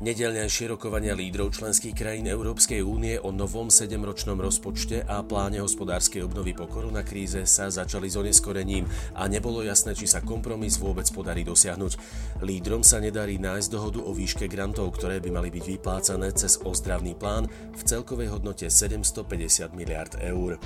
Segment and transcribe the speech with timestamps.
[0.00, 6.56] Nedelnejšie rokovania lídrov členských krajín Európskej únie o novom 7-ročnom rozpočte a pláne hospodárskej obnovy
[6.56, 12.00] po koronakríze sa začali s oneskorením a nebolo jasné, či sa kompromis vôbec podarí dosiahnuť.
[12.40, 17.12] Lídrom sa nedarí nájsť dohodu o výške grantov, ktoré by mali byť vyplácané cez ozdravný
[17.12, 20.56] plán v celkovej hodnote 750 miliard eur.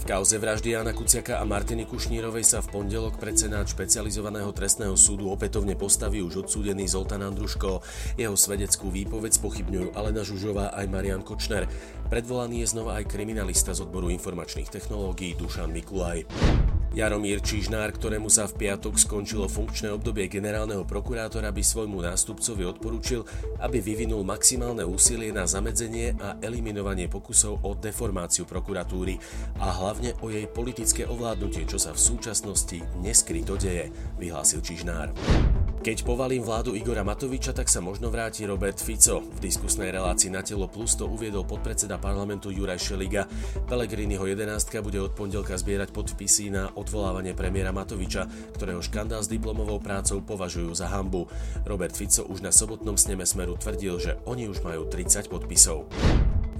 [0.00, 4.96] V kauze vraždy Jana Kuciaka a Martiny Kušnírovej sa v pondelok pred Senát špecializovaného trestného
[4.96, 7.84] súdu opätovne postaví už odsúdený Zoltán Andruško.
[8.16, 11.68] Jeho svedeckú výpoveď spochybňujú Alena Žužová aj Marian Kočner.
[12.08, 16.24] Predvolaný je znova aj kriminalista z odboru informačných technológií Dušan Mikulaj.
[16.90, 23.22] Jaromír Čižnár, ktorému sa v piatok skončilo funkčné obdobie generálneho prokurátora, by svojmu nástupcovi odporúčil,
[23.62, 29.22] aby vyvinul maximálne úsilie na zamedzenie a eliminovanie pokusov o deformáciu prokuratúry
[29.62, 35.14] a hlavne o jej politické ovládnutie, čo sa v súčasnosti neskryto deje, vyhlásil Čižnár.
[35.80, 39.24] Keď povalím vládu Igora Matoviča, tak sa možno vráti Robert Fico.
[39.24, 43.24] V diskusnej relácii na telo plus to uviedol podpredseda parlamentu Juraj Šeliga.
[43.64, 48.28] Pelegriniho 11 bude od pondelka zbierať podpisy na odvolávanie premiéra Matoviča,
[48.60, 51.24] ktorého škandál s diplomovou prácou považujú za hambu.
[51.64, 55.88] Robert Fico už na sobotnom sneme Smeru tvrdil, že oni už majú 30 podpisov.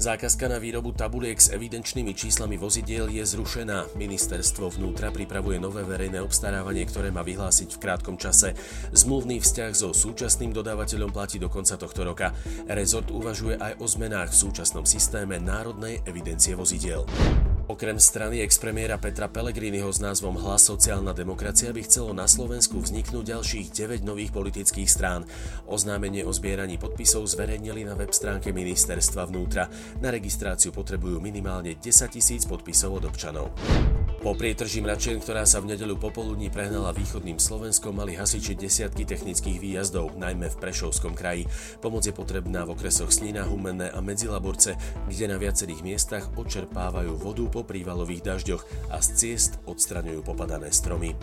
[0.01, 3.93] Zákazka na výrobu tabuliek s evidenčnými číslami vozidiel je zrušená.
[4.01, 8.57] Ministerstvo vnútra pripravuje nové verejné obstarávanie, ktoré má vyhlásiť v krátkom čase.
[8.97, 12.33] Zmluvný vzťah so súčasným dodávateľom platí do konca tohto roka.
[12.73, 17.05] Rezort uvažuje aj o zmenách v súčasnom systéme Národnej evidencie vozidiel.
[17.71, 23.31] Okrem strany expremiéra Petra Pellegriniho s názvom Hlas sociálna demokracia by chcelo na Slovensku vzniknúť
[23.31, 25.23] ďalších 9 nových politických strán.
[25.71, 29.71] Oznámenie o zbieraní podpisov zverejnili na web stránke ministerstva vnútra.
[30.03, 33.55] Na registráciu potrebujú minimálne 10 tisíc podpisov od občanov.
[34.21, 39.57] Po prietrží mračien, ktorá sa v nedeľu popoludní prehnala východným Slovenskom, mali hasiči desiatky technických
[39.57, 41.49] výjazdov, najmä v Prešovskom kraji.
[41.81, 44.77] Pomoc je potrebná v okresoch Snina, Humenné a Medzilaborce,
[45.09, 51.17] kde na viacerých miestach odčerpávajú vodu po prívalových dažďoch a z ciest odstraňujú popadané stromy.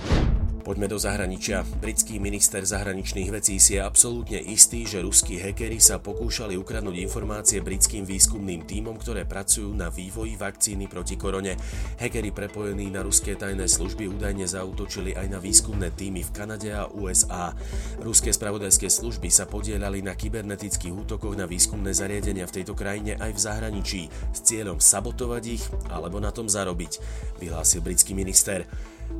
[0.67, 1.63] Poďme do zahraničia.
[1.79, 7.63] Britský minister zahraničných vecí si je absolútne istý, že ruskí hekery sa pokúšali ukradnúť informácie
[7.63, 11.55] britským výskumným tímom, ktoré pracujú na vývoji vakcíny proti korone.
[12.03, 16.91] Hekery prepojení na ruské tajné služby údajne zautočili aj na výskumné týmy v Kanade a
[16.91, 17.55] USA.
[18.03, 23.31] Ruské spravodajské služby sa podielali na kybernetických útokoch na výskumné zariadenia v tejto krajine aj
[23.31, 24.01] v zahraničí
[24.35, 26.99] s cieľom sabotovať ich alebo na tom zarobiť,
[27.39, 28.67] vyhlásil britský minister.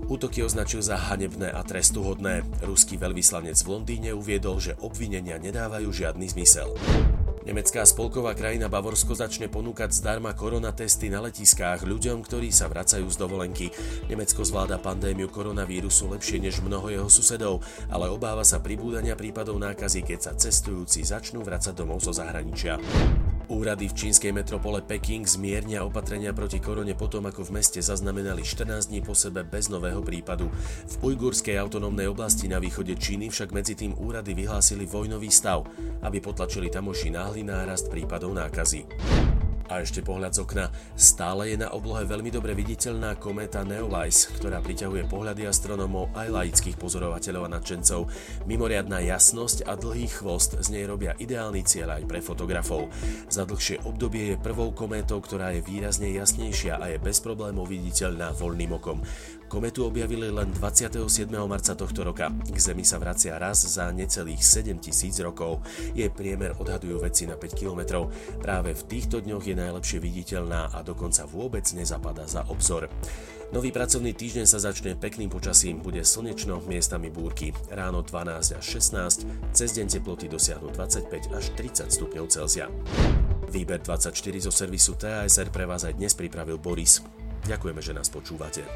[0.08, 2.48] Útoky označil za hanebné a trestuhodné.
[2.64, 6.72] Ruský veľvyslanec v Londýne uviedol, že obvinenia nedávajú žiadny zmysel.
[7.48, 13.16] Nemecká spolková krajina Bavorsko začne ponúkať zdarma koronatesty na letiskách ľuďom, ktorí sa vracajú z
[13.16, 13.72] dovolenky.
[14.12, 20.04] Nemecko zvláda pandémiu koronavírusu lepšie než mnoho jeho susedov, ale obáva sa pribúdania prípadov nákazy,
[20.04, 22.84] keď sa cestujúci začnú vracať domov zo zahraničia.
[23.48, 28.92] Úrady v čínskej metropole Peking zmiernia opatrenia proti korone potom, ako v meste zaznamenali 14
[28.92, 30.52] dní po sebe bez nového prípadu.
[31.00, 35.64] V ujgurskej autonómnej oblasti na východe Číny však medzi tým úrady vyhlásili vojnový stav,
[36.04, 38.84] aby potlačili tamoší náhly nárast prípadov nákazy.
[39.68, 40.72] A ešte pohľad z okna.
[40.96, 46.80] Stále je na oblohe veľmi dobre viditeľná kométa Neolize, ktorá priťahuje pohľady astronomov aj laických
[46.80, 48.08] pozorovateľov a nadšencov.
[48.48, 52.88] Mimoriadná jasnosť a dlhý chvost z nej robia ideálny cieľ aj pre fotografov.
[53.28, 58.32] Za dlhšie obdobie je prvou kométou, ktorá je výrazne jasnejšia a je bez problémov viditeľná
[58.40, 59.04] voľným okom.
[59.48, 61.08] Kometu objavili len 27.
[61.48, 62.28] marca tohto roka.
[62.52, 65.64] K Zemi sa vracia raz za necelých 7 tisíc rokov.
[65.96, 68.12] Jej priemer odhadujú vedci na 5 km.
[68.44, 72.92] Práve v týchto dňoch je najlepšie viditeľná a dokonca vôbec nezapadá za obzor.
[73.56, 79.56] Nový pracovný týždeň sa začne pekným počasím, bude slnečno, miestami búrky, ráno 12 až 16,
[79.56, 82.68] cez deň teploty dosiahnu 25 až 30 stupňov Celzia.
[83.48, 84.12] Výber 24
[84.44, 87.00] zo servisu TASR pre vás aj dnes pripravil Boris.
[87.48, 88.68] Ďakujeme, že nás počúvate.